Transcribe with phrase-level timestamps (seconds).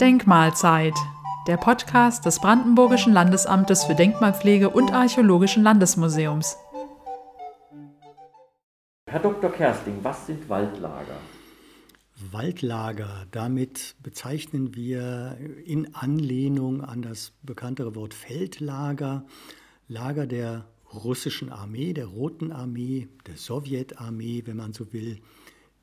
[0.00, 0.94] Denkmalzeit,
[1.46, 6.56] der Podcast des Brandenburgischen Landesamtes für Denkmalpflege und Archäologischen Landesmuseums.
[9.08, 9.50] Herr Dr.
[9.52, 11.16] Kersting, was sind Waldlager?
[12.32, 19.24] Waldlager, damit bezeichnen wir in Anlehnung an das bekanntere Wort Feldlager,
[19.86, 25.20] Lager der russischen Armee, der Roten Armee, der Sowjetarmee, wenn man so will,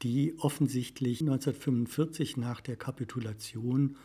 [0.04, 3.96] die offensichtlich 1945 nach der Kapitulation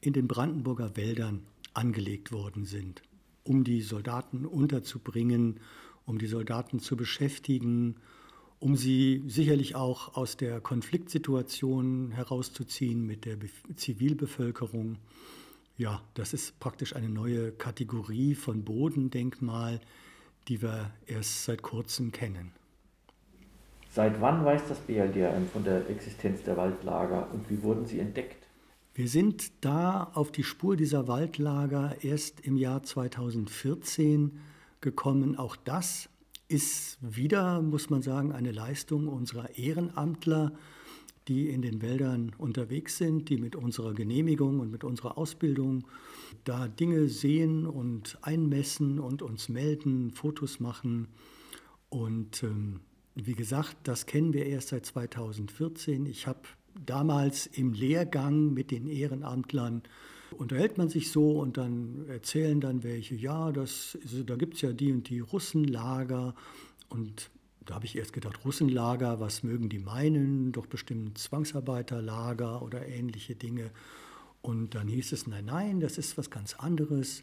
[0.00, 1.42] in den Brandenburger Wäldern
[1.74, 3.02] angelegt worden sind,
[3.42, 5.60] um die Soldaten unterzubringen,
[6.06, 7.96] um die Soldaten zu beschäftigen,
[8.60, 13.36] um sie sicherlich auch aus der Konfliktsituation herauszuziehen mit der
[13.74, 14.98] Zivilbevölkerung.
[15.76, 19.80] Ja, das ist praktisch eine neue Kategorie von Bodendenkmal,
[20.46, 22.52] die wir erst seit kurzem kennen.
[23.94, 28.46] Seit wann weiß das BLDRM von der Existenz der Waldlager und wie wurden sie entdeckt?
[28.94, 34.40] Wir sind da auf die Spur dieser Waldlager erst im Jahr 2014
[34.80, 35.36] gekommen.
[35.36, 36.08] Auch das
[36.48, 40.52] ist wieder, muss man sagen, eine Leistung unserer Ehrenamtler,
[41.28, 45.86] die in den Wäldern unterwegs sind, die mit unserer Genehmigung und mit unserer Ausbildung
[46.44, 51.08] da Dinge sehen und einmessen und uns melden, Fotos machen.
[51.90, 52.80] Und ähm,
[53.14, 56.06] wie gesagt, das kennen wir erst seit 2014.
[56.06, 56.40] Ich habe
[56.86, 59.82] damals im Lehrgang mit den Ehrenamtlern
[60.38, 64.72] unterhält man sich so und dann erzählen dann welche, ja, das, da gibt es ja
[64.72, 66.34] die und die Russenlager
[66.88, 67.30] und
[67.64, 70.50] da habe ich erst gedacht, Russenlager, was mögen die meinen?
[70.50, 73.70] Doch bestimmt Zwangsarbeiterlager oder ähnliche Dinge.
[74.40, 77.22] Und dann hieß es, nein, nein, das ist was ganz anderes.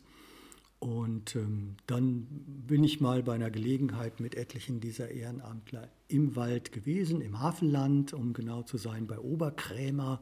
[0.79, 6.71] Und ähm, dann bin ich mal bei einer Gelegenheit mit etlichen dieser Ehrenamtler im Wald
[6.71, 10.21] gewesen, im Hafenland, um genau zu sein, bei Oberkrämer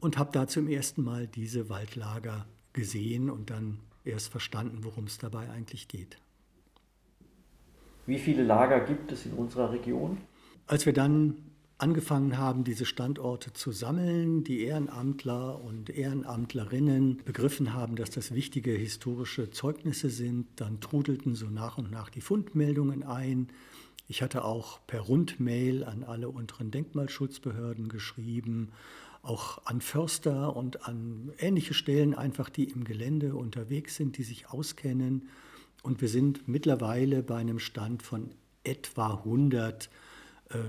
[0.00, 5.18] und habe da zum ersten Mal diese Waldlager gesehen und dann erst verstanden, worum es
[5.18, 6.18] dabei eigentlich geht.
[8.06, 10.18] Wie viele Lager gibt es in unserer Region?
[10.68, 11.34] Als wir dann
[11.78, 18.70] angefangen haben, diese Standorte zu sammeln, die Ehrenamtler und Ehrenamtlerinnen begriffen haben, dass das wichtige
[18.70, 23.48] historische Zeugnisse sind, dann trudelten so nach und nach die Fundmeldungen ein.
[24.08, 28.72] Ich hatte auch per Rundmail an alle unteren Denkmalschutzbehörden geschrieben,
[29.22, 34.48] auch an Förster und an ähnliche Stellen einfach, die im Gelände unterwegs sind, die sich
[34.48, 35.28] auskennen.
[35.82, 38.30] Und wir sind mittlerweile bei einem Stand von
[38.62, 39.88] etwa 100 äh,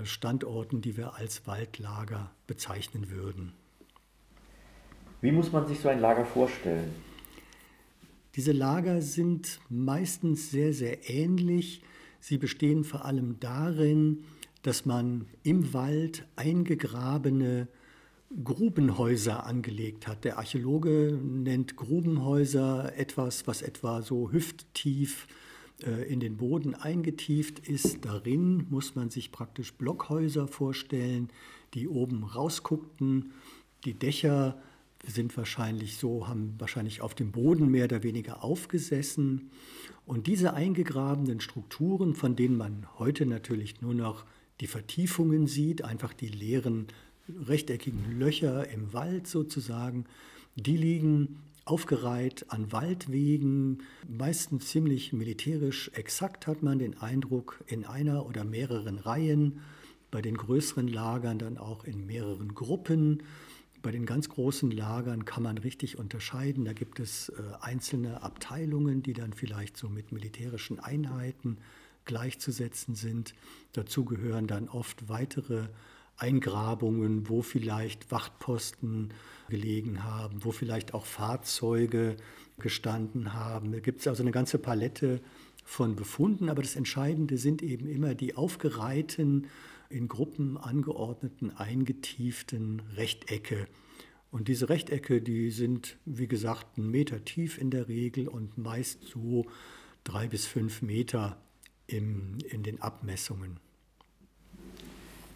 [0.04, 3.52] Standorten, die wir als Waldlager bezeichnen würden.
[5.20, 6.92] Wie muss man sich so ein Lager vorstellen?
[8.34, 11.82] Diese Lager sind meistens sehr, sehr ähnlich.
[12.20, 14.24] Sie bestehen vor allem darin,
[14.62, 17.68] dass man im Wald eingegrabene
[18.44, 20.24] Grubenhäuser angelegt hat.
[20.24, 25.47] Der Archäologe nennt Grubenhäuser etwas, was etwa so hüfttief äh,
[25.80, 28.04] in den Boden eingetieft ist.
[28.04, 31.28] Darin muss man sich praktisch Blockhäuser vorstellen,
[31.74, 33.32] die oben rausguckten.
[33.84, 34.60] Die Dächer
[35.06, 39.50] sind wahrscheinlich so, haben wahrscheinlich auf dem Boden mehr oder weniger aufgesessen.
[40.04, 44.24] Und diese eingegrabenen Strukturen, von denen man heute natürlich nur noch
[44.60, 46.88] die Vertiefungen sieht, einfach die leeren
[47.46, 50.06] rechteckigen Löcher im Wald sozusagen,
[50.56, 58.26] die liegen aufgereiht an Waldwegen, meistens ziemlich militärisch exakt hat man den Eindruck, in einer
[58.26, 59.60] oder mehreren Reihen,
[60.10, 63.22] bei den größeren Lagern dann auch in mehreren Gruppen.
[63.82, 66.64] Bei den ganz großen Lagern kann man richtig unterscheiden.
[66.64, 71.58] Da gibt es äh, einzelne Abteilungen, die dann vielleicht so mit militärischen Einheiten
[72.06, 73.34] gleichzusetzen sind.
[73.72, 75.68] Dazu gehören dann oft weitere
[76.18, 79.14] Eingrabungen, wo vielleicht Wachtposten
[79.48, 82.16] gelegen haben, wo vielleicht auch Fahrzeuge
[82.58, 83.72] gestanden haben.
[83.72, 85.20] Da gibt es also eine ganze Palette
[85.64, 89.46] von Befunden, aber das Entscheidende sind eben immer die aufgereihten,
[89.90, 93.66] in Gruppen angeordneten, eingetieften Rechtecke.
[94.30, 99.04] Und diese Rechtecke, die sind, wie gesagt, einen Meter tief in der Regel und meist
[99.04, 99.46] so
[100.04, 101.40] drei bis fünf Meter
[101.86, 103.58] im, in den Abmessungen.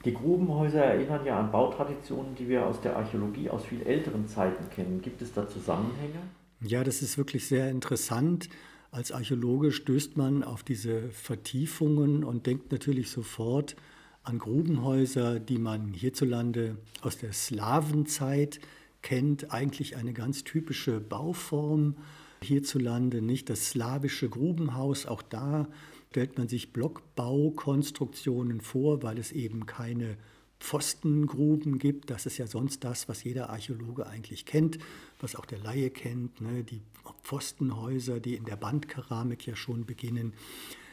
[0.05, 4.69] Die Grubenhäuser erinnern ja an Bautraditionen, die wir aus der Archäologie aus viel älteren Zeiten
[4.71, 5.01] kennen.
[5.01, 6.19] Gibt es da Zusammenhänge?
[6.61, 8.49] Ja, das ist wirklich sehr interessant.
[8.91, 13.77] Als Archäologe stößt man auf diese Vertiefungen und denkt natürlich sofort
[14.25, 18.61] an Grubenhäuser, die man hierzulande aus der Slawenzeit
[19.03, 19.53] kennt.
[19.53, 21.97] Eigentlich eine ganz typische Bauform
[22.43, 25.07] hierzulande, nicht das slawische Grubenhaus.
[25.07, 25.69] Auch da
[26.11, 30.17] stellt man sich Blockbaukonstruktionen vor, weil es eben keine
[30.61, 32.11] Pfostengruben gibt.
[32.11, 34.79] Das ist ja sonst das, was jeder Archäologe eigentlich kennt,
[35.21, 36.41] was auch der Laie kennt.
[36.41, 36.63] Ne?
[36.65, 36.83] Die
[37.25, 40.35] Pfostenhäuser, die in der Bandkeramik ja schon beginnen.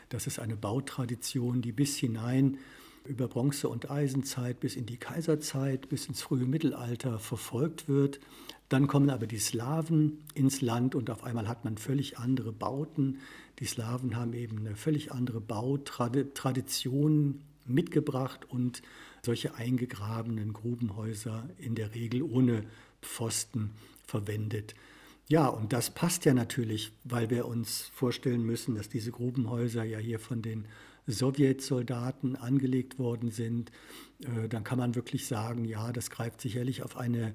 [0.09, 2.57] Das ist eine Bautradition, die bis hinein
[3.05, 8.19] über Bronze- und Eisenzeit bis in die Kaiserzeit, bis ins frühe Mittelalter verfolgt wird.
[8.69, 13.17] Dann kommen aber die Slawen ins Land und auf einmal hat man völlig andere Bauten.
[13.57, 18.83] Die Slawen haben eben eine völlig andere Bautradition mitgebracht und
[19.25, 22.63] solche eingegrabenen Grubenhäuser in der Regel ohne
[23.01, 23.71] Pfosten
[24.05, 24.75] verwendet.
[25.27, 29.99] Ja, und das passt ja natürlich, weil wir uns vorstellen müssen, dass diese Grubenhäuser ja
[29.99, 30.65] hier von den
[31.05, 33.71] Sowjetsoldaten angelegt worden sind.
[34.23, 37.33] Äh, dann kann man wirklich sagen, ja, das greift sicherlich auf eine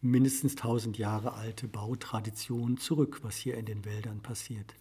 [0.00, 4.74] mindestens 1000 Jahre alte Bautradition zurück, was hier in den Wäldern passiert.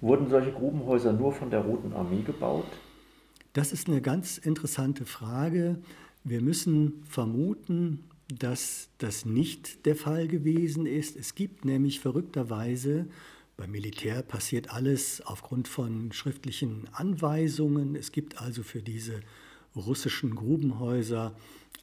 [0.00, 2.66] Wurden solche Grubenhäuser nur von der Roten Armee gebaut?
[3.52, 5.78] Das ist eine ganz interessante Frage.
[6.24, 11.16] Wir müssen vermuten, dass das nicht der Fall gewesen ist.
[11.16, 13.06] Es gibt nämlich verrückterweise,
[13.56, 17.94] beim Militär passiert alles aufgrund von schriftlichen Anweisungen.
[17.94, 19.20] Es gibt also für diese
[19.76, 21.34] russischen Grubenhäuser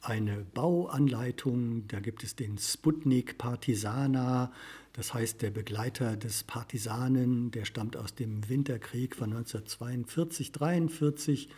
[0.02, 1.86] eine Bauanleitung.
[1.88, 4.52] Da gibt es den Sputnik Partisana,
[4.92, 11.48] das heißt der Begleiter des Partisanen, der stammt aus dem Winterkrieg von 1942, 43.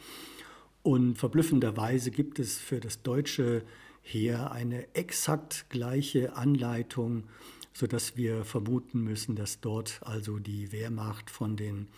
[0.83, 3.63] Und verblüffenderweise gibt es für das deutsche
[4.03, 7.25] Heer eine exakt gleiche Anleitung,
[7.73, 11.89] sodass wir vermuten müssen, dass dort also die Wehrmacht von den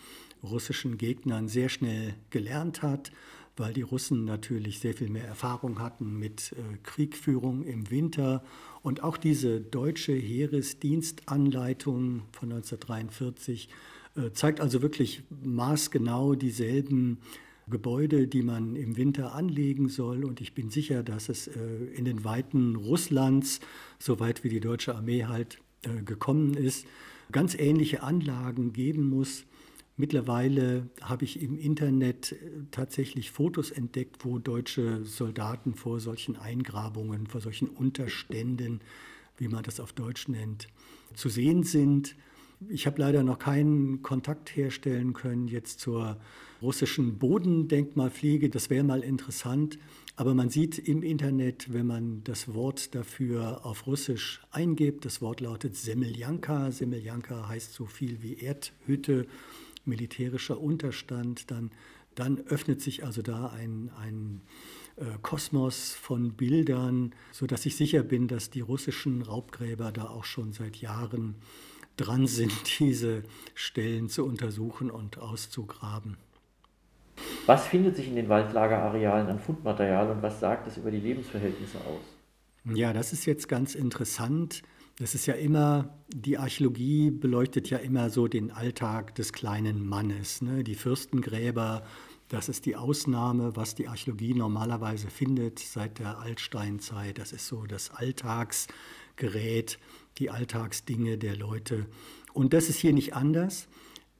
[0.42, 3.10] russischen Gegnern sehr schnell gelernt hat,
[3.56, 8.44] weil die Russen natürlich sehr viel mehr Erfahrung hatten mit äh, Kriegführung im Winter.
[8.82, 13.68] Und auch diese deutsche Heeresdienstanleitung von 1943
[14.16, 17.18] äh, zeigt also wirklich maßgenau dieselben
[17.68, 20.24] Gebäude, die man im Winter anlegen soll.
[20.24, 21.58] Und ich bin sicher, dass es äh,
[21.94, 23.58] in den Weiten Russlands,
[23.98, 25.58] soweit wie die deutsche Armee halt
[26.04, 26.84] gekommen ist,
[27.30, 29.44] ganz ähnliche Anlagen geben muss
[29.98, 32.36] Mittlerweile habe ich im Internet äh,
[32.70, 38.80] tatsächlich Fotos entdeckt, wo deutsche Soldaten vor solchen Eingrabungen, vor solchen Unterständen,
[39.38, 40.68] wie man das auf Deutsch nennt,
[41.14, 42.14] zu sehen sind.
[42.68, 46.18] Ich habe leider noch keinen Kontakt herstellen können jetzt zur
[46.62, 48.48] russischen Bodendenkmalpflege.
[48.48, 49.78] Das wäre mal interessant.
[50.18, 55.42] Aber man sieht im Internet, wenn man das Wort dafür auf Russisch eingibt, das Wort
[55.42, 56.70] lautet Semeljanka.
[56.70, 59.26] Semeljanka heißt so viel wie Erdhütte
[59.86, 61.70] militärischer Unterstand, dann,
[62.14, 64.40] dann öffnet sich also da ein, ein
[64.96, 70.52] äh, Kosmos von Bildern, sodass ich sicher bin, dass die russischen Raubgräber da auch schon
[70.52, 71.36] seit Jahren
[71.96, 73.22] dran sind, diese
[73.54, 76.16] Stellen zu untersuchen und auszugraben.
[77.46, 81.78] Was findet sich in den Waldlagerarealen an Fundmaterial und was sagt es über die Lebensverhältnisse
[81.78, 82.16] aus?
[82.74, 84.62] Ja, das ist jetzt ganz interessant.
[84.98, 90.40] Das ist ja immer, die Archäologie beleuchtet ja immer so den Alltag des kleinen Mannes.
[90.40, 90.64] Ne?
[90.64, 91.84] Die Fürstengräber,
[92.28, 97.18] das ist die Ausnahme, was die Archäologie normalerweise findet seit der Altsteinzeit.
[97.18, 99.78] Das ist so das Alltagsgerät,
[100.16, 101.86] die Alltagsdinge der Leute.
[102.32, 103.68] Und das ist hier nicht anders.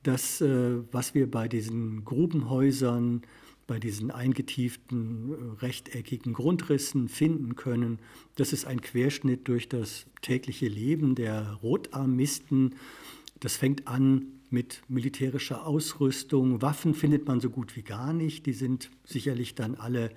[0.02, 3.22] Das, äh, was wir bei diesen Grubenhäusern
[3.66, 7.98] bei diesen eingetieften, äh, rechteckigen Grundrissen finden können.
[8.36, 12.76] Das ist ein Querschnitt durch das tägliche Leben der Rotarmisten.
[13.40, 16.62] Das fängt an mit militärischer Ausrüstung.
[16.62, 18.46] Waffen findet man so gut wie gar nicht.
[18.46, 20.10] Die sind sicherlich dann alle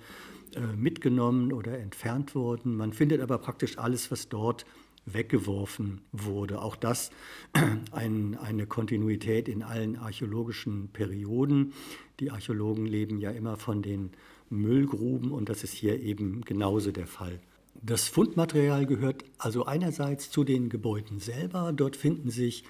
[0.54, 2.76] äh, mitgenommen oder entfernt worden.
[2.76, 4.64] Man findet aber praktisch alles, was dort
[5.06, 6.62] weggeworfen wurde.
[6.62, 7.10] Auch das
[7.92, 11.72] ein, eine Kontinuität in allen archäologischen Perioden.
[12.20, 14.10] Die Archäologen leben ja immer von den
[14.50, 17.40] Müllgruben und das ist hier eben genauso der Fall.
[17.82, 21.72] Das Fundmaterial gehört also einerseits zu den Gebäuden selber.
[21.72, 22.64] Dort finden sich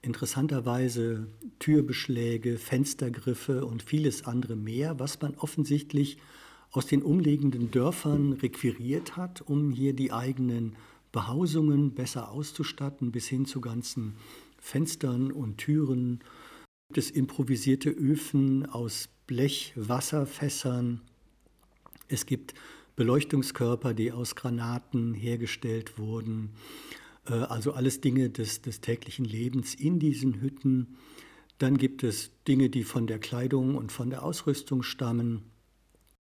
[0.00, 1.26] interessanterweise
[1.58, 6.18] Türbeschläge, Fenstergriffe und vieles andere mehr, was man offensichtlich
[6.70, 10.76] aus den umliegenden Dörfern requiriert hat, um hier die eigenen
[11.14, 14.16] Behausungen besser auszustatten, bis hin zu ganzen
[14.58, 16.18] Fenstern und Türen.
[16.88, 21.02] Gibt es improvisierte Öfen aus Blechwasserfässern.
[22.08, 22.54] Es gibt
[22.96, 26.50] Beleuchtungskörper, die aus Granaten hergestellt wurden.
[27.28, 30.96] Äh, also alles Dinge des, des täglichen Lebens in diesen Hütten.
[31.58, 35.44] Dann gibt es Dinge, die von der Kleidung und von der Ausrüstung stammen.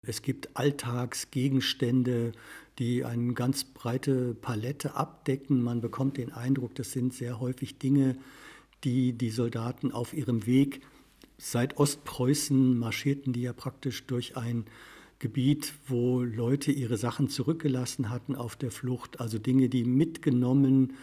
[0.05, 2.33] Es gibt Alltagsgegenstände,
[2.79, 5.61] die eine ganz breite Palette abdecken.
[5.61, 8.17] Man bekommt den Eindruck, das sind sehr häufig Dinge,
[8.83, 10.81] die die Soldaten auf ihrem Weg
[11.37, 14.65] seit Ostpreußen marschierten, die ja praktisch durch ein
[15.19, 20.93] Gebiet, wo Leute ihre Sachen zurückgelassen hatten auf der Flucht, also Dinge, die mitgenommen,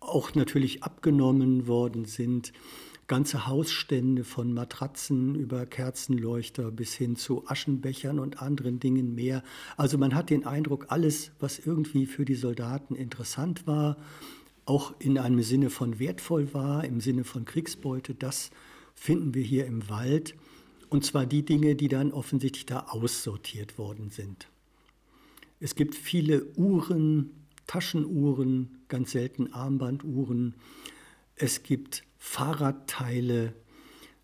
[0.00, 2.52] auch natürlich abgenommen worden sind.
[3.06, 9.42] Ganze Hausstände von Matratzen über Kerzenleuchter bis hin zu Aschenbechern und anderen Dingen mehr.
[9.76, 13.98] Also man hat den Eindruck, alles, was irgendwie für die Soldaten interessant war,
[14.64, 18.50] auch in einem Sinne von wertvoll war, im Sinne von Kriegsbeute, das
[18.94, 20.34] finden wir hier im Wald.
[20.88, 24.48] Und zwar die Dinge, die dann offensichtlich da aussortiert worden sind.
[25.60, 27.30] Es gibt viele Uhren,
[27.66, 30.54] Taschenuhren, ganz selten Armbanduhren.
[31.36, 33.52] Es gibt Fahrradteile,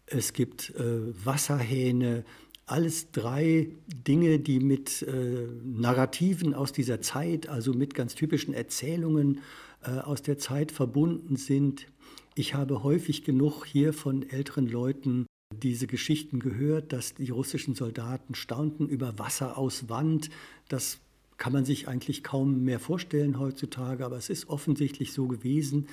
[0.07, 2.25] es gibt äh, Wasserhähne,
[2.64, 9.42] alles drei Dinge, die mit äh, Narrativen aus dieser Zeit, also mit ganz typischen Erzählungen
[9.85, 11.87] äh, aus der Zeit verbunden sind.
[12.35, 18.35] Ich habe häufig genug hier von älteren Leuten diese Geschichten gehört, dass die russischen Soldaten
[18.35, 20.30] staunten über Wasser aus Wand.
[20.69, 20.99] Das
[21.40, 25.88] kann man sich eigentlich kaum mehr vorstellen heutzutage, aber es ist offensichtlich so gewesen.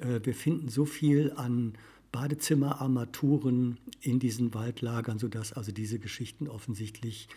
[0.00, 1.74] Äh, wir finden so viel an
[2.12, 7.28] Badezimmerarmaturen in diesen Waldlagern, sodass also diese Geschichten offensichtlich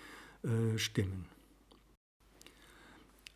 [0.44, 1.26] äh, stimmen.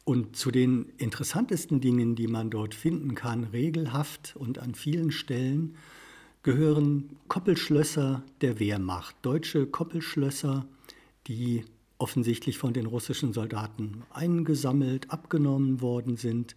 [0.05, 5.75] Und zu den interessantesten Dingen, die man dort finden kann, regelhaft und an vielen Stellen,
[6.43, 10.65] gehören Koppelschlösser der Wehrmacht, deutsche Koppelschlösser,
[11.27, 11.65] die
[12.03, 16.53] offensichtlich von den russischen Soldaten eingesammelt, abgenommen worden sind.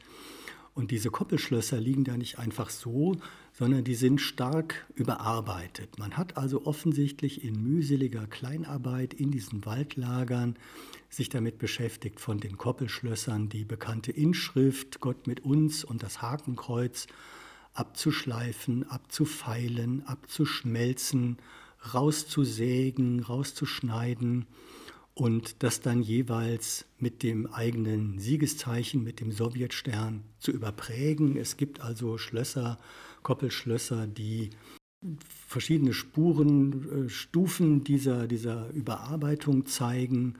[0.74, 3.14] Und diese Koppelschlösser liegen da nicht einfach so,
[3.52, 6.00] sondern die sind stark überarbeitet.
[6.00, 10.56] Man hat also offensichtlich in mühseliger Kleinarbeit in diesen Waldlagern
[11.10, 17.06] sich damit beschäftigt, von den Koppelschlössern die bekannte Inschrift Gott mit uns und das Hakenkreuz
[17.72, 21.38] abzuschleifen, abzufeilen, abzuschmelzen,
[21.94, 24.46] rauszusägen, rauszuschneiden
[25.18, 31.38] und das dann jeweils mit dem eigenen Siegeszeichen, mit dem Sowjetstern zu überprägen.
[31.38, 32.78] Es gibt also Schlösser,
[33.22, 34.50] Koppelschlösser, die
[35.48, 40.34] verschiedene Spuren, Stufen dieser, dieser Überarbeitung zeigen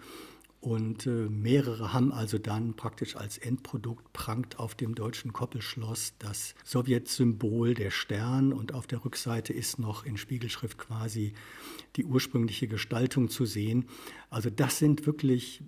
[0.67, 6.57] und äh, mehrere haben also dann praktisch als Endprodukt prangt auf dem deutschen Koppelschloss das
[6.65, 11.35] Sowjetsymbol der Stern und auf der Rückseite ist noch in Spiegelschrift quasi
[11.95, 13.85] die ursprüngliche Gestaltung zu sehen.
[14.29, 15.63] Also das sind wirklich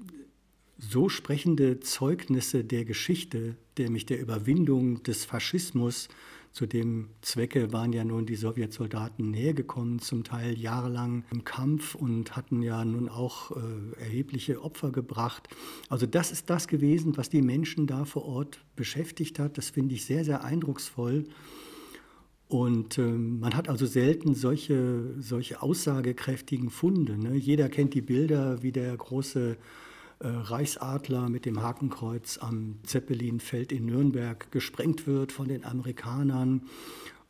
[0.78, 6.08] so sprechende Zeugnisse der Geschichte, nämlich der Überwindung des Faschismus
[6.58, 12.34] zu dem Zwecke waren ja nun die Sowjetsoldaten nähergekommen, zum Teil jahrelang im Kampf und
[12.34, 15.48] hatten ja nun auch äh, erhebliche Opfer gebracht.
[15.88, 19.56] Also das ist das gewesen, was die Menschen da vor Ort beschäftigt hat.
[19.56, 21.26] Das finde ich sehr, sehr eindrucksvoll.
[22.48, 27.16] Und äh, man hat also selten solche, solche aussagekräftigen Funde.
[27.16, 27.36] Ne?
[27.36, 29.56] Jeder kennt die Bilder, wie der große
[30.20, 36.62] Reichsadler mit dem Hakenkreuz am Zeppelinfeld in Nürnberg gesprengt wird von den Amerikanern.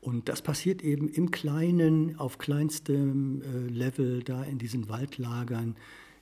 [0.01, 5.77] Und das passiert eben im Kleinen, auf kleinstem äh, Level, da in diesen Waldlagern.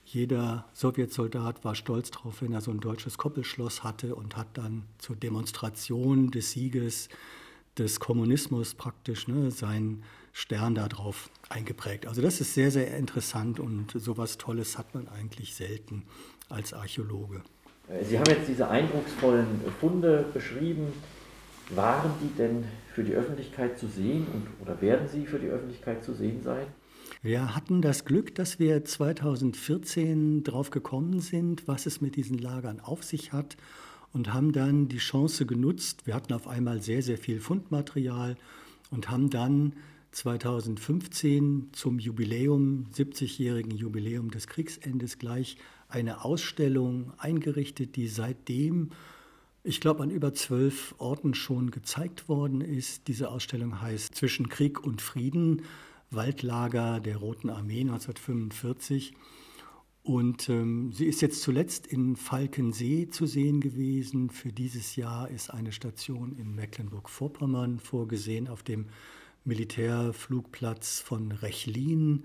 [0.05, 4.85] Jeder Sowjetsoldat war stolz darauf, wenn er so ein deutsches Koppelschloss hatte und hat dann
[4.99, 7.09] zur Demonstration des Sieges
[7.77, 10.03] des Kommunismus praktisch ne, seinen
[10.37, 12.07] Stern darauf eingeprägt.
[12.07, 16.03] Also das ist sehr, sehr interessant und sowas Tolles hat man eigentlich selten
[16.51, 17.41] als Archäologe.
[17.89, 19.47] Äh, Sie haben jetzt diese eindrucksvollen
[19.81, 20.93] Funde beschrieben.
[21.71, 22.65] Waren die denn
[22.95, 26.67] für die Öffentlichkeit zu sehen und, oder werden sie für die Öffentlichkeit zu sehen sein?
[27.23, 32.81] Wir hatten das Glück, dass wir 2014 drauf gekommen sind, was es mit diesen Lagern
[32.81, 33.57] auf sich hat
[34.13, 36.07] und haben dann die Chance genutzt.
[36.07, 38.37] Wir hatten auf einmal sehr, sehr viel Fundmaterial
[38.91, 39.73] und haben dann
[40.17, 45.59] 2015 zum Jubiläum, 70-jährigen Jubiläum des Kriegsendes gleich
[45.89, 48.93] eine Ausstellung eingerichtet, die seitdem,
[49.63, 53.09] ich glaube, an über zwölf Orten schon gezeigt worden ist.
[53.09, 55.63] Diese Ausstellung heißt Zwischen Krieg und Frieden,
[56.11, 59.13] Waldlager der Roten Armee 1945.
[60.03, 64.31] Und ähm, sie ist jetzt zuletzt in Falkensee zu sehen gewesen.
[64.31, 68.87] Für dieses Jahr ist eine Station in Mecklenburg-Vorpommern vorgesehen auf dem
[69.47, 72.25] Militärflugplatz von Rechlin.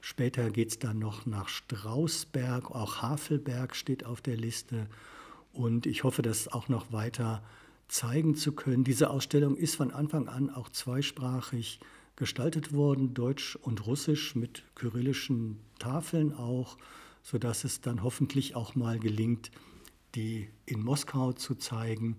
[0.00, 4.86] Später geht es dann noch nach Strausberg, auch Havelberg steht auf der Liste.
[5.52, 7.42] Und ich hoffe, das auch noch weiter
[7.88, 8.84] zeigen zu können.
[8.84, 11.80] Diese Ausstellung ist von Anfang an auch zweisprachig
[12.16, 16.78] gestaltet worden, Deutsch und Russisch mit kyrillischen Tafeln auch,
[17.22, 19.50] sodass es dann hoffentlich auch mal gelingt,
[20.14, 22.16] die in Moskau zu zeigen.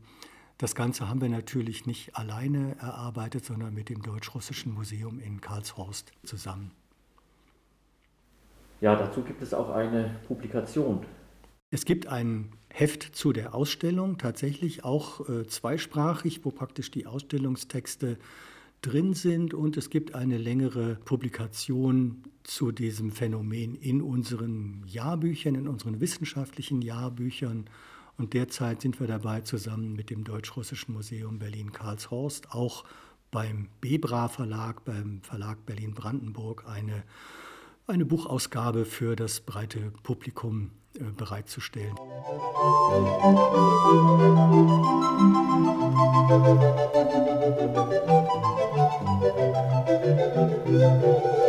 [0.61, 6.11] Das Ganze haben wir natürlich nicht alleine erarbeitet, sondern mit dem Deutsch-Russischen Museum in Karlshorst
[6.21, 6.69] zusammen.
[8.79, 11.03] Ja, dazu gibt es auch eine Publikation.
[11.71, 18.19] Es gibt ein Heft zu der Ausstellung, tatsächlich auch äh, zweisprachig, wo praktisch die Ausstellungstexte
[18.83, 25.67] drin sind und es gibt eine längere Publikation zu diesem Phänomen in unseren Jahrbüchern, in
[25.67, 27.65] unseren wissenschaftlichen Jahrbüchern.
[28.21, 32.83] Und derzeit sind wir dabei, zusammen mit dem Deutsch-Russischen Museum Berlin-Karlshorst, auch
[33.31, 37.01] beim Bebra Verlag, beim Verlag Berlin-Brandenburg, eine,
[37.87, 41.95] eine Buchausgabe für das breite Publikum äh, bereitzustellen.
[51.01, 51.40] Musik